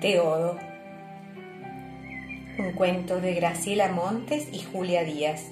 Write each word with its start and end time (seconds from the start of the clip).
Teodo. 0.00 0.58
Un 2.58 2.72
cuento 2.72 3.18
de 3.18 3.32
Graciela 3.32 3.88
Montes 3.88 4.46
y 4.52 4.60
Julia 4.60 5.04
Díaz. 5.04 5.50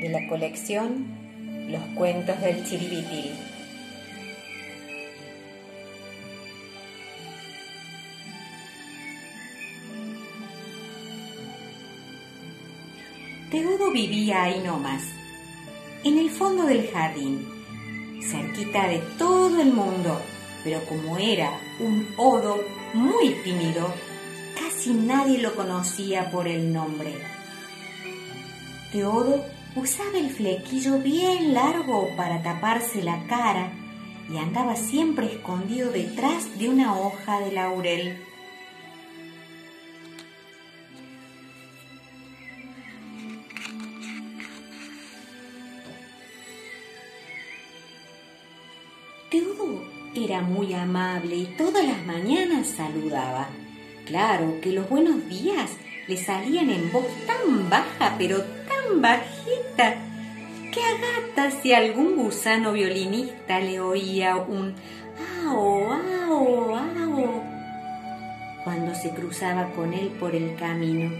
De 0.00 0.08
la 0.08 0.26
colección 0.28 1.06
Los 1.68 1.82
cuentos 1.94 2.40
del 2.40 2.64
Chiribitil. 2.64 3.32
Teodo 13.50 13.90
vivía 13.92 14.44
ahí 14.44 14.60
nomás, 14.64 15.02
en 16.02 16.18
el 16.18 16.30
fondo 16.30 16.64
del 16.64 16.88
jardín, 16.88 17.46
cerquita 18.22 18.88
de 18.88 18.98
todo 19.18 19.60
el 19.60 19.72
mundo, 19.72 20.20
pero 20.64 20.80
como 20.86 21.16
era 21.18 21.60
un 21.78 22.08
odo 22.16 22.58
muy 22.96 23.30
tímido, 23.44 23.92
casi 24.58 24.94
nadie 24.94 25.38
lo 25.38 25.54
conocía 25.54 26.30
por 26.30 26.48
el 26.48 26.72
nombre. 26.72 27.14
Teodo 28.90 29.44
usaba 29.76 30.18
el 30.18 30.30
flequillo 30.30 30.98
bien 31.00 31.52
largo 31.52 32.08
para 32.16 32.42
taparse 32.42 33.02
la 33.02 33.26
cara 33.26 33.72
y 34.32 34.38
andaba 34.38 34.74
siempre 34.74 35.26
escondido 35.26 35.90
detrás 35.90 36.58
de 36.58 36.68
una 36.68 36.98
hoja 36.98 37.40
de 37.40 37.52
laurel. 37.52 38.18
Teodo 49.30 49.82
era 50.16 50.40
muy 50.40 50.72
amable 50.72 51.36
y 51.36 51.46
todas 51.58 51.84
las 51.84 52.04
mañanas 52.06 52.68
saludaba. 52.68 53.48
Claro 54.06 54.60
que 54.60 54.72
los 54.72 54.88
buenos 54.88 55.28
días 55.28 55.72
le 56.08 56.16
salían 56.16 56.70
en 56.70 56.90
voz 56.92 57.06
tan 57.26 57.68
baja, 57.68 58.14
pero 58.16 58.42
tan 58.42 59.02
bajita, 59.02 59.96
que 60.72 60.80
a 60.80 60.92
gatas 60.92 61.64
y 61.64 61.72
algún 61.72 62.16
gusano 62.16 62.72
violinista 62.72 63.60
le 63.60 63.80
oía 63.80 64.36
un 64.36 64.74
ao, 65.44 65.92
ao, 65.92 66.76
ao 66.76 67.42
cuando 68.64 68.94
se 68.94 69.10
cruzaba 69.10 69.70
con 69.72 69.94
él 69.94 70.08
por 70.18 70.34
el 70.34 70.56
camino. 70.56 71.10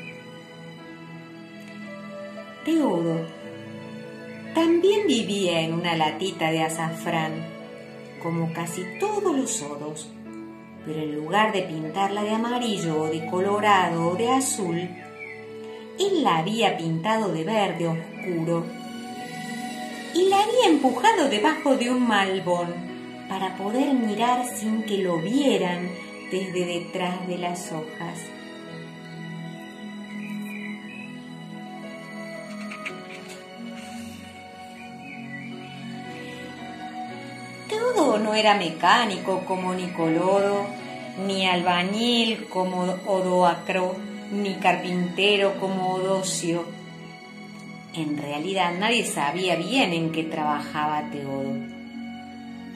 Teodo 2.65 3.25
también 4.55 5.07
vivía 5.07 5.61
en 5.61 5.75
una 5.75 5.97
latita 5.97 6.51
de 6.51 6.63
azafrán, 6.63 7.56
como 8.23 8.53
casi 8.53 8.85
todos 8.99 9.37
los 9.37 9.63
odos 9.63 10.11
pero 10.87 11.01
en 11.01 11.17
lugar 11.17 11.53
de 11.53 11.63
pintarla 11.63 12.23
de 12.23 12.31
amarillo 12.31 13.03
o 13.03 13.07
de 13.09 13.27
colorado 13.27 14.11
o 14.11 14.15
de 14.15 14.31
azul, 14.31 14.79
él 14.79 16.23
la 16.23 16.39
había 16.39 16.77
pintado 16.77 17.33
de 17.33 17.43
verde 17.43 17.89
oscuro 17.89 18.65
y 20.15 20.29
la 20.29 20.37
había 20.41 20.69
empujado 20.69 21.29
debajo 21.29 21.77
de 21.77 21.91
un 21.91 22.07
malbón 22.07 22.73
para 23.29 23.57
poder 23.57 23.93
mirar 23.95 24.47
sin 24.47 24.85
que 24.85 24.99
lo 24.99 25.19
vieran 25.19 25.91
desde 26.31 26.65
detrás 26.65 27.27
de 27.27 27.39
las 27.39 27.73
hojas. 27.73 28.21
Era 38.37 38.55
mecánico 38.55 39.45
como 39.47 39.75
Nicolodo, 39.75 40.67
ni 41.27 41.47
albañil 41.47 42.47
como 42.49 42.83
Odoacro, 43.07 43.97
ni 44.31 44.55
carpintero 44.57 45.59
como 45.59 45.95
Odocio. 45.95 46.65
En 47.95 48.19
realidad 48.19 48.75
nadie 48.79 49.05
sabía 49.05 49.57
bien 49.57 49.93
en 49.93 50.13
qué 50.13 50.25
trabajaba 50.25 51.11
Teodo, 51.11 51.55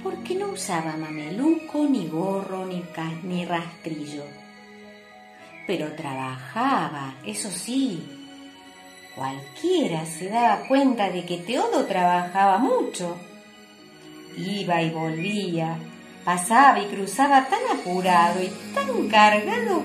porque 0.03 0.35
no 0.35 0.49
usaba 0.49 0.97
mameluco, 0.97 1.87
ni 1.87 2.09
gorro, 2.09 2.65
ni, 2.65 2.83
ni 3.25 3.45
rastrillo. 3.45 4.25
Pero 5.67 5.93
trabajaba, 5.93 7.15
eso 7.25 7.51
sí. 7.51 8.03
Cualquiera 9.15 10.07
se 10.07 10.31
daba 10.31 10.67
cuenta 10.67 11.11
de 11.11 11.27
que 11.27 11.37
Teodo 11.37 11.85
trabajaba 11.85 12.59
mucho 12.59 13.17
Iba 14.37 14.83
y 14.83 14.91
volvía, 14.91 15.77
pasaba 16.25 16.81
y 16.81 16.87
cruzaba 16.87 17.47
tan 17.49 17.79
apurado 17.79 18.43
y 18.43 18.51
tan 18.75 19.09
cargado 19.09 19.83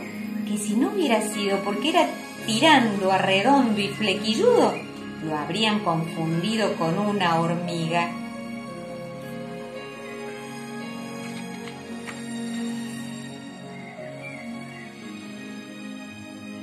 que 0.48 0.58
si 0.58 0.76
no 0.76 0.90
hubiera 0.90 1.22
sido 1.22 1.60
porque 1.60 1.90
era 1.90 2.08
tirando 2.46 3.12
a 3.12 3.18
redondo 3.18 3.80
y 3.80 3.88
flequilludo, 3.88 4.74
lo 5.24 5.38
habrían 5.38 5.80
confundido 5.80 6.74
con 6.76 6.98
una 7.00 7.40
hormiga. 7.40 8.12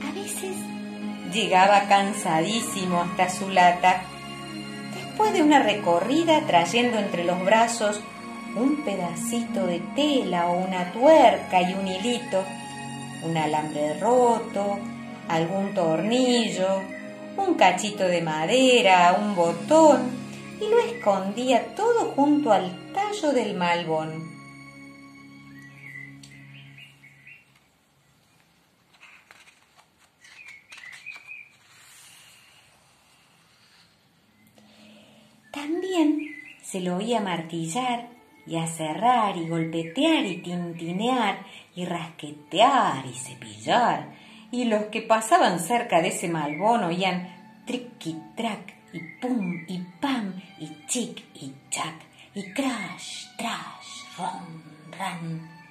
A 0.08 0.14
veces 0.14 0.56
llegaba 1.32 1.88
cansadísimo 1.88 3.00
hasta 3.00 3.28
su 3.28 3.48
lata 3.48 4.04
Después 5.12 5.34
de 5.34 5.42
una 5.42 5.62
recorrida 5.62 6.40
trayendo 6.46 6.98
entre 6.98 7.22
los 7.24 7.44
brazos 7.44 8.00
un 8.56 8.82
pedacito 8.82 9.66
de 9.66 9.80
tela 9.94 10.46
o 10.46 10.64
una 10.64 10.90
tuerca 10.90 11.60
y 11.60 11.74
un 11.74 11.86
hilito, 11.86 12.42
un 13.22 13.36
alambre 13.36 14.00
roto, 14.00 14.78
algún 15.28 15.74
tornillo, 15.74 16.80
un 17.36 17.56
cachito 17.56 18.04
de 18.08 18.22
madera, 18.22 19.14
un 19.20 19.36
botón, 19.36 20.00
y 20.58 20.70
lo 20.70 20.78
escondía 20.78 21.74
todo 21.74 22.12
junto 22.16 22.50
al 22.50 22.72
tallo 22.94 23.32
del 23.34 23.54
malbón. 23.54 24.31
Se 36.72 36.80
lo 36.80 36.96
oía 36.96 37.20
martillar 37.20 38.08
y 38.46 38.56
aserrar 38.56 39.36
y 39.36 39.46
golpetear 39.46 40.24
y 40.24 40.38
tintinear 40.38 41.44
y 41.74 41.84
rasquetear 41.84 43.04
y 43.04 43.12
cepillar. 43.12 44.14
Y 44.50 44.64
los 44.64 44.84
que 44.84 45.02
pasaban 45.02 45.60
cerca 45.60 46.00
de 46.00 46.08
ese 46.08 46.28
malbón 46.28 46.84
oían 46.84 47.28
triqui 47.66 48.16
trac 48.34 48.74
y 48.94 49.00
pum 49.20 49.66
y 49.68 49.80
pam 50.00 50.32
y 50.58 50.86
chic 50.86 51.22
y 51.34 51.52
chac 51.68 51.94
y 52.34 52.50
crash, 52.54 53.26
trash, 53.36 54.16
ron, 54.16 54.62
ran. 54.98 55.61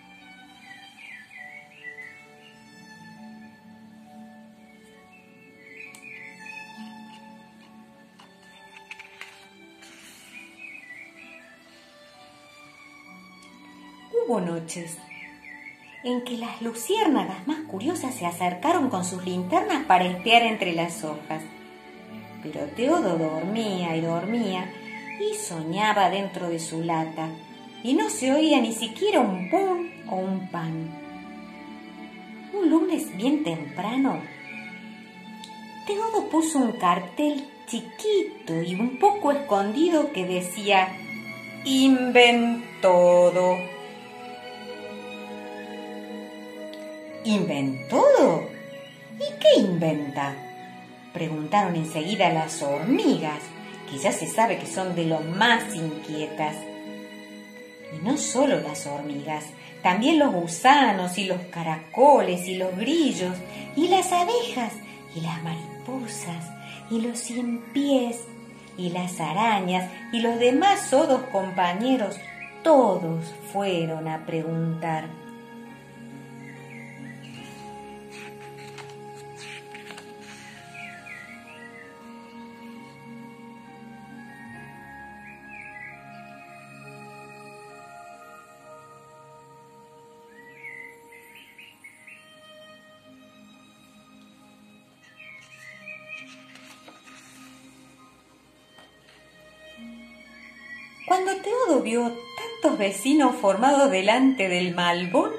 Noches 14.40 14.98
en 16.04 16.24
que 16.24 16.38
las 16.38 16.62
luciérnagas 16.62 17.48
más 17.48 17.60
curiosas 17.68 18.16
se 18.16 18.26
acercaron 18.26 18.90
con 18.90 19.06
sus 19.06 19.24
linternas 19.26 19.86
para 19.86 20.06
espiar 20.06 20.44
entre 20.44 20.74
las 20.74 21.04
hojas. 21.04 21.44
Pero 22.42 22.66
Teodo 22.76 23.18
dormía 23.18 23.96
y 23.96 24.02
dormía 24.02 24.72
y 25.20 25.36
soñaba 25.36 26.10
dentro 26.10 26.50
de 26.50 26.60
su 26.60 26.82
lata 26.82 27.30
y 27.84 27.94
no 27.94 28.10
se 28.10 28.32
oía 28.32 28.60
ni 28.62 28.72
siquiera 28.72 29.20
un 29.20 29.50
pum 29.50 29.90
o 30.10 30.16
un 30.16 30.48
pan. 30.50 30.90
Un 32.54 32.70
lunes 32.70 33.16
bien 33.16 33.44
temprano, 33.44 34.22
Teodo 35.86 36.30
puso 36.30 36.60
un 36.60 36.74
cartel 36.74 37.48
chiquito 37.68 38.62
y 38.62 38.76
un 38.76 38.98
poco 38.98 39.32
escondido 39.32 40.12
que 40.12 40.26
decía 40.26 40.90
Inventodo. 41.64 43.58
¿Inventó? 47.24 48.50
¿Y 49.20 49.40
qué 49.40 49.62
inventa? 49.62 50.34
Preguntaron 51.14 51.76
enseguida 51.76 52.34
las 52.34 52.64
hormigas, 52.64 53.40
que 53.90 54.00
ya 54.00 54.12
se 54.12 54.26
sabe 54.26 54.58
que 54.58 54.66
son 54.66 54.96
de 54.96 55.06
lo 55.06 55.20
más 55.20 55.76
inquietas. 55.76 56.56
Y 57.94 58.04
no 58.04 58.18
solo 58.18 58.60
las 58.62 58.88
hormigas, 58.88 59.46
también 59.84 60.18
los 60.18 60.34
gusanos 60.34 61.20
y 61.20 61.26
los 61.26 61.40
caracoles 61.52 62.48
y 62.48 62.56
los 62.56 62.76
grillos 62.76 63.36
y 63.76 63.88
las 63.88 64.12
abejas 64.12 64.74
y 65.16 65.22
las 65.22 65.44
mariposas 65.44 66.50
y 66.90 67.02
los 67.02 67.20
cien 67.20 67.62
pies 67.72 68.22
y 68.78 68.90
las 68.90 69.20
arañas 69.20 69.92
y 70.12 70.22
los 70.22 70.40
demás 70.40 70.88
sodos 70.90 71.22
compañeros, 71.32 72.16
todos 72.64 73.32
fueron 73.54 74.08
a 74.08 74.26
preguntar. 74.26 75.31
Cuando 101.12 101.36
Teodo 101.42 101.82
vio 101.82 102.04
tantos 102.38 102.80
vecinos 102.80 103.36
formados 103.36 103.92
delante 103.92 104.48
del 104.48 104.74
malbón, 104.74 105.32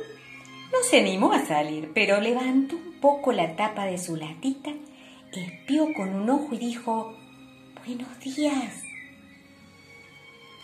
no 0.71 0.83
se 0.83 1.01
animó 1.01 1.33
a 1.33 1.47
salir, 1.47 1.93
pero 1.95 2.21
levantó 2.21 2.77
un 2.77 3.01
poco 3.01 3.33
la 3.33 3.57
tapa 3.57 3.87
de 3.87 3.97
su 3.97 4.17
latita, 4.17 4.71
espió 5.33 5.95
con 5.95 6.15
un 6.15 6.29
ojo 6.29 6.49
y 6.53 6.59
dijo, 6.59 7.15
Buenos 7.87 8.21
días. 8.21 8.83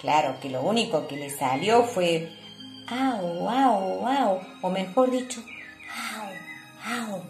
Claro 0.03 0.39
que 0.43 0.51
lo 0.51 0.61
único 0.61 1.09
que 1.09 1.17
le 1.17 1.31
salió 1.31 1.85
fue 1.85 2.29
au, 2.87 3.49
au, 3.49 4.07
au, 4.07 4.41
o 4.61 4.69
mejor 4.69 5.11
dicho, 5.11 5.43
au, 6.13 6.29
au, 6.93 7.15
au, 7.15 7.23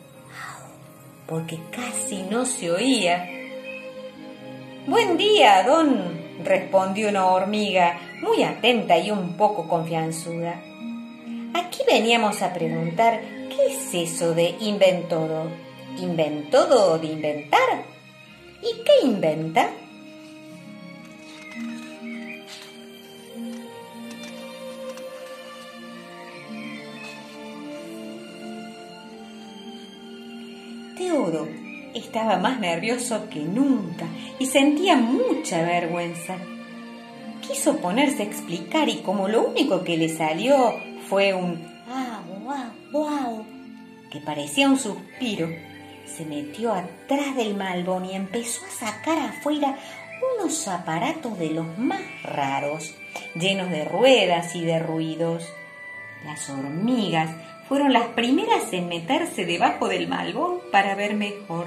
porque 1.28 1.60
casi 1.70 2.24
no 2.24 2.44
se 2.44 2.72
oía. 2.72 3.24
Buen 4.88 5.16
día, 5.16 5.62
don, 5.62 6.17
respondió 6.44 7.08
una 7.08 7.26
hormiga, 7.26 7.98
muy 8.20 8.42
atenta 8.42 8.98
y 8.98 9.10
un 9.10 9.36
poco 9.36 9.68
confianzuda. 9.68 10.60
Aquí 11.54 11.82
veníamos 11.86 12.42
a 12.42 12.52
preguntar, 12.52 13.20
¿qué 13.48 13.66
es 13.72 13.94
eso 14.12 14.34
de 14.34 14.54
inventodo? 14.60 15.50
¿Inventodo 16.00 16.98
de 16.98 17.06
inventar? 17.08 17.84
¿Y 18.62 18.82
qué 18.84 19.06
inventa? 19.06 19.70
Estaba 31.98 32.38
más 32.38 32.60
nervioso 32.60 33.28
que 33.30 33.40
nunca 33.40 34.06
y 34.38 34.46
sentía 34.46 34.96
mucha 34.96 35.62
vergüenza. 35.62 36.36
Quiso 37.46 37.78
ponerse 37.78 38.22
a 38.22 38.26
explicar 38.26 38.88
y 38.88 38.98
como 38.98 39.28
lo 39.28 39.46
único 39.46 39.84
que 39.84 39.96
le 39.96 40.08
salió 40.08 40.74
fue 41.08 41.32
un 41.34 41.66
¡Wow, 41.88 42.44
wow, 42.44 42.92
wow! 42.92 43.46
que 44.10 44.20
parecía 44.20 44.68
un 44.68 44.78
suspiro, 44.78 45.48
se 46.06 46.24
metió 46.24 46.72
atrás 46.72 47.36
del 47.36 47.54
malbón 47.54 48.06
y 48.06 48.14
empezó 48.14 48.64
a 48.64 48.70
sacar 48.70 49.18
afuera 49.18 49.78
unos 50.36 50.66
aparatos 50.68 51.38
de 51.38 51.50
los 51.50 51.78
más 51.78 52.00
raros, 52.22 52.94
llenos 53.34 53.70
de 53.70 53.84
ruedas 53.84 54.56
y 54.56 54.64
de 54.64 54.78
ruidos. 54.78 55.48
Las 56.24 56.48
hormigas 56.50 57.30
fueron 57.68 57.92
las 57.92 58.08
primeras 58.08 58.72
en 58.72 58.88
meterse 58.88 59.44
debajo 59.44 59.88
del 59.88 60.08
malbón 60.08 60.60
para 60.72 60.94
ver 60.94 61.14
mejor. 61.14 61.66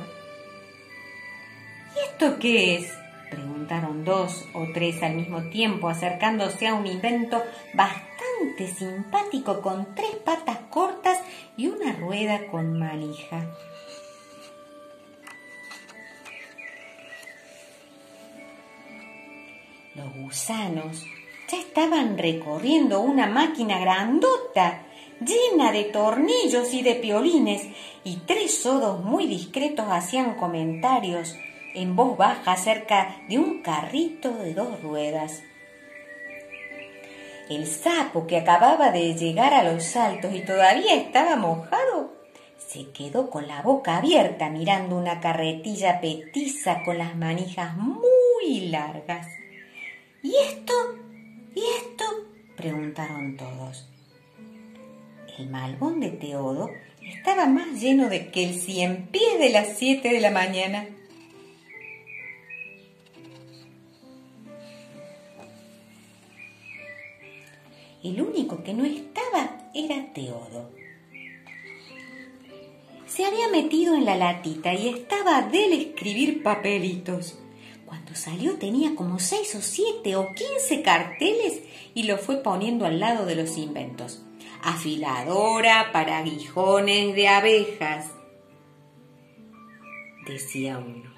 ¿Y 2.21 2.23
esto 2.23 2.39
qué 2.39 2.75
es? 2.75 2.93
preguntaron 3.31 4.05
dos 4.05 4.45
o 4.53 4.67
tres 4.71 5.01
al 5.01 5.15
mismo 5.15 5.41
tiempo, 5.49 5.89
acercándose 5.89 6.67
a 6.67 6.75
un 6.75 6.85
invento 6.85 7.41
bastante 7.73 8.67
simpático 8.67 9.59
con 9.61 9.95
tres 9.95 10.17
patas 10.23 10.59
cortas 10.69 11.17
y 11.57 11.65
una 11.65 11.93
rueda 11.93 12.45
con 12.51 12.77
manija. 12.77 13.47
Los 19.95 20.13
gusanos 20.13 21.03
ya 21.51 21.57
estaban 21.57 22.19
recorriendo 22.19 23.01
una 23.01 23.25
máquina 23.25 23.79
grandota 23.79 24.83
llena 25.25 25.71
de 25.71 25.85
tornillos 25.85 26.71
y 26.71 26.83
de 26.83 26.95
piolines, 26.95 27.67
y 28.03 28.17
tres 28.27 28.61
sodos 28.61 29.03
muy 29.03 29.25
discretos 29.25 29.87
hacían 29.89 30.35
comentarios 30.35 31.35
en 31.73 31.95
voz 31.95 32.17
baja 32.17 32.53
acerca 32.53 33.21
de 33.27 33.39
un 33.39 33.61
carrito 33.61 34.31
de 34.37 34.53
dos 34.53 34.81
ruedas. 34.81 35.43
El 37.49 37.67
sapo 37.67 38.27
que 38.27 38.37
acababa 38.37 38.91
de 38.91 39.13
llegar 39.15 39.53
a 39.53 39.63
los 39.63 39.83
saltos 39.83 40.33
y 40.33 40.41
todavía 40.41 40.95
estaba 40.95 41.35
mojado, 41.35 42.13
se 42.71 42.89
quedó 42.91 43.29
con 43.29 43.47
la 43.47 43.61
boca 43.61 43.97
abierta 43.97 44.49
mirando 44.49 44.95
una 44.95 45.19
carretilla 45.19 45.99
petiza 45.99 46.83
con 46.83 46.97
las 46.97 47.17
manijas 47.17 47.75
muy 47.75 48.69
largas. 48.69 49.27
¿Y 50.23 50.33
esto? 50.35 50.73
¿Y 51.53 51.59
esto? 51.59 52.05
preguntaron 52.55 53.35
todos. 53.35 53.89
El 55.37 55.49
malbón 55.49 55.99
de 55.99 56.11
Teodo 56.11 56.69
estaba 57.01 57.47
más 57.47 57.81
lleno 57.81 58.07
de 58.07 58.29
que 58.29 58.43
el 58.43 58.53
cien 58.53 59.07
pies 59.07 59.39
de 59.39 59.49
las 59.49 59.77
siete 59.77 60.09
de 60.09 60.21
la 60.21 60.31
mañana. 60.31 60.85
Que 68.71 68.77
no 68.77 68.85
estaba 68.85 69.69
era 69.73 70.13
Teodo. 70.13 70.71
Se 73.05 73.25
había 73.25 73.49
metido 73.49 73.95
en 73.95 74.05
la 74.05 74.15
latita 74.15 74.73
y 74.73 74.87
estaba 74.87 75.41
del 75.41 75.73
escribir 75.73 76.41
papelitos. 76.41 77.37
Cuando 77.85 78.15
salió 78.15 78.57
tenía 78.57 78.95
como 78.95 79.19
seis 79.19 79.53
o 79.55 79.61
siete 79.61 80.15
o 80.15 80.29
quince 80.33 80.81
carteles 80.81 81.63
y 81.93 82.03
lo 82.03 82.17
fue 82.17 82.37
poniendo 82.37 82.85
al 82.85 83.01
lado 83.01 83.25
de 83.25 83.35
los 83.35 83.57
inventos. 83.57 84.23
Afiladora 84.63 85.91
para 85.91 86.19
aguijones 86.19 87.13
de 87.13 87.27
abejas, 87.27 88.05
decía 90.25 90.77
uno 90.77 91.11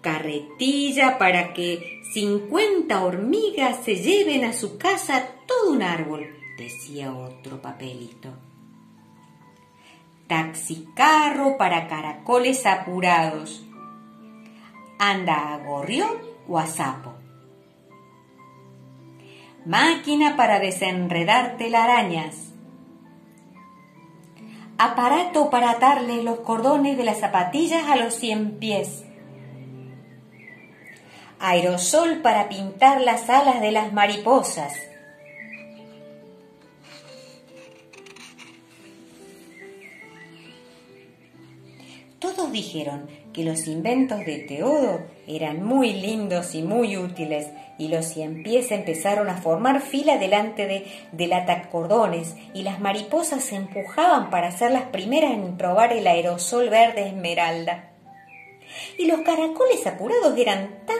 carretilla 0.00 1.18
para 1.18 1.52
que 1.52 2.00
cincuenta 2.12 3.04
hormigas 3.04 3.84
se 3.84 3.96
lleven 3.96 4.44
a 4.44 4.52
su 4.52 4.78
casa 4.78 5.37
todo 5.58 5.72
un 5.72 5.82
árbol, 5.82 6.26
decía 6.56 7.12
otro 7.12 7.60
papelito. 7.60 8.30
Taxicarro 10.26 11.56
para 11.56 11.88
caracoles 11.88 12.66
apurados. 12.66 13.64
Anda 14.98 15.54
a 15.54 15.58
gorrión 15.58 16.10
o 16.48 16.58
a 16.58 16.66
sapo. 16.66 17.14
Máquina 19.64 20.36
para 20.36 20.58
desenredar 20.60 21.56
telarañas. 21.56 22.52
Aparato 24.76 25.50
para 25.50 25.70
atarle 25.70 26.22
los 26.22 26.40
cordones 26.40 26.96
de 26.96 27.04
las 27.04 27.20
zapatillas 27.20 27.88
a 27.88 27.96
los 27.96 28.14
cien 28.14 28.58
pies 28.58 29.04
aerosol 31.40 32.18
para 32.18 32.48
pintar 32.48 33.00
las 33.00 33.30
alas 33.30 33.60
de 33.60 33.70
las 33.70 33.92
mariposas. 33.92 34.72
Todos 42.36 42.52
dijeron 42.52 43.08
que 43.32 43.42
los 43.42 43.66
inventos 43.66 44.18
de 44.26 44.40
Teodo 44.40 45.00
eran 45.26 45.64
muy 45.64 45.94
lindos 45.94 46.54
y 46.54 46.62
muy 46.62 46.98
útiles, 46.98 47.48
y 47.78 47.88
los 47.88 48.04
cien 48.04 48.42
pies 48.42 48.70
empezaron 48.70 49.30
a 49.30 49.38
formar 49.38 49.80
fila 49.80 50.18
delante 50.18 50.66
de, 50.66 50.86
de 51.12 51.62
cordones 51.70 52.36
y 52.52 52.64
las 52.64 52.80
mariposas 52.80 53.42
se 53.42 53.56
empujaban 53.56 54.28
para 54.28 54.50
ser 54.50 54.72
las 54.72 54.84
primeras 54.84 55.32
en 55.32 55.56
probar 55.56 55.92
el 55.92 56.06
aerosol 56.06 56.68
verde 56.68 57.08
esmeralda. 57.08 57.92
Y 58.98 59.06
los 59.06 59.20
caracoles 59.20 59.86
apurados 59.86 60.36
eran 60.36 60.84
tan 60.86 60.98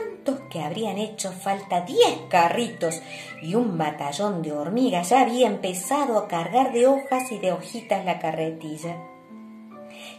que 0.50 0.61
habrían 0.61 0.99
hecho 0.99 1.32
falta 1.32 1.82
diez 1.82 2.18
carritos 2.28 3.00
y 3.42 3.54
un 3.54 3.78
batallón 3.78 4.42
de 4.42 4.52
hormigas 4.52 5.11
ya 5.11 5.23
había 5.23 5.47
empezado 5.47 6.18
a 6.18 6.28
cargar 6.28 6.73
de 6.73 6.87
hojas 6.87 7.32
y 7.32 7.38
de 7.38 7.52
hojitas 7.52 8.04
la 8.04 8.18
carretilla. 8.18 8.97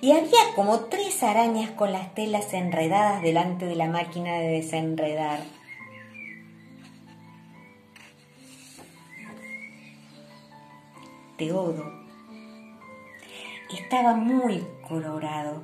Y 0.01 0.11
había 0.11 0.39
como 0.55 0.81
tres 0.85 1.23
arañas 1.23 1.71
con 1.71 1.91
las 1.91 2.13
telas 2.13 2.53
enredadas 2.53 3.21
delante 3.21 3.65
de 3.65 3.75
la 3.75 3.87
máquina 3.87 4.33
de 4.35 4.47
desenredar. 4.49 5.41
Teodo 11.37 11.99
estaba 13.69 14.15
muy 14.15 14.65
colorado 14.87 15.61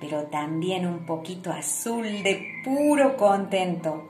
pero 0.00 0.24
también 0.24 0.86
un 0.86 1.04
poquito 1.06 1.50
azul 1.50 2.04
de 2.22 2.62
puro 2.64 3.16
contento. 3.16 4.08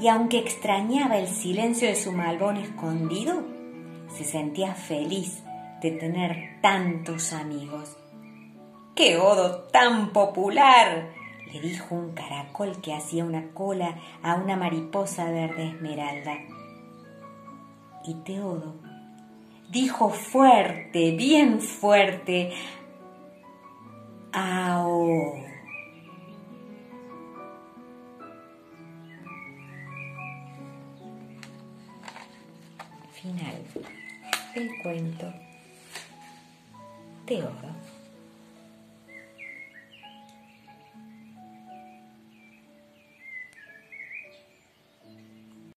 Y 0.00 0.08
aunque 0.08 0.38
extrañaba 0.38 1.18
el 1.18 1.28
silencio 1.28 1.88
de 1.88 1.96
su 1.96 2.12
malbón 2.12 2.58
escondido, 2.58 3.42
se 4.16 4.24
sentía 4.24 4.74
feliz 4.74 5.42
de 5.80 5.90
tener 5.92 6.60
tantos 6.60 7.32
amigos. 7.32 7.96
¡Qué 8.96 9.18
odo 9.18 9.64
tan 9.70 10.10
popular! 10.14 11.12
le 11.52 11.60
dijo 11.60 11.94
un 11.94 12.14
caracol 12.14 12.80
que 12.80 12.94
hacía 12.94 13.24
una 13.24 13.52
cola 13.52 13.94
a 14.22 14.34
una 14.36 14.56
mariposa 14.56 15.30
verde 15.30 15.68
esmeralda. 15.68 16.38
Y 18.04 18.14
Teodo 18.24 18.74
dijo 19.70 20.08
fuerte, 20.08 21.12
bien 21.12 21.60
fuerte, 21.60 22.52
final 33.12 33.56
del 34.54 34.82
cuento 34.82 35.32
de 37.26 37.42
oro. 37.42 37.95